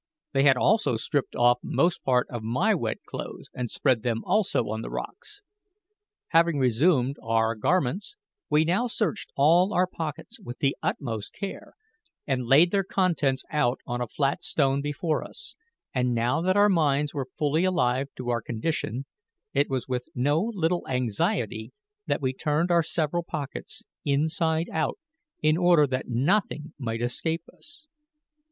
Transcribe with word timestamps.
They 0.31 0.41
had 0.45 0.57
also 0.57 0.97
stripped 0.97 1.35
off 1.35 1.59
most 1.61 2.01
part 2.03 2.25
of 2.31 2.41
my 2.41 2.73
wet 2.73 3.03
clothes 3.05 3.51
and 3.53 3.69
spread 3.69 4.01
them 4.01 4.23
also 4.25 4.63
on 4.69 4.81
the 4.81 4.89
rocks. 4.89 5.43
Having 6.29 6.57
resumed 6.57 7.17
our 7.21 7.53
garments, 7.53 8.15
we 8.49 8.65
now 8.65 8.87
searched 8.87 9.31
all 9.35 9.75
our 9.75 9.85
pockets 9.85 10.39
with 10.39 10.57
the 10.57 10.75
utmost 10.81 11.33
care, 11.33 11.75
and 12.25 12.47
laid 12.47 12.71
their 12.71 12.83
contents 12.83 13.43
out 13.51 13.79
on 13.85 14.01
a 14.01 14.07
flat 14.07 14.43
stone 14.43 14.81
before 14.81 15.23
us; 15.23 15.55
and 15.93 16.15
now 16.15 16.41
that 16.41 16.57
our 16.57 16.67
minds 16.67 17.13
were 17.13 17.27
fully 17.37 17.63
alive 17.63 18.07
to 18.15 18.29
our 18.31 18.41
condition, 18.41 19.05
it 19.53 19.69
was 19.69 19.87
with 19.87 20.07
no 20.15 20.41
little 20.55 20.81
anxiety 20.87 21.73
that 22.07 22.21
we 22.23 22.33
turned 22.33 22.71
our 22.71 22.81
several 22.81 23.21
pockets 23.21 23.83
inside 24.03 24.67
out 24.73 24.97
in 25.43 25.57
order 25.57 25.85
that 25.85 26.07
nothing 26.07 26.73
might 26.79 27.03
escape 27.03 27.43
us. 27.55 27.85